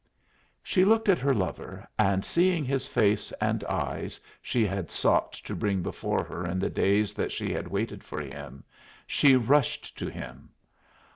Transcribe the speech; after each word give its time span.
She 0.63 0.83
looked 0.83 1.09
at 1.09 1.19
her 1.19 1.31
lover, 1.31 1.87
and 1.99 2.25
seeing 2.25 2.65
his 2.65 2.87
face 2.87 3.31
and 3.33 3.63
eyes 3.65 4.19
she 4.41 4.65
had 4.65 4.89
sought 4.89 5.31
to 5.33 5.53
bring 5.55 5.83
before 5.83 6.23
her 6.23 6.43
in 6.43 6.57
the 6.57 6.71
days 6.71 7.13
that 7.13 7.31
she 7.31 7.53
had 7.53 7.67
waited 7.67 8.03
for 8.03 8.19
him, 8.19 8.63
she 9.05 9.35
rushed 9.35 9.95
to 9.99 10.07
him. 10.07 10.49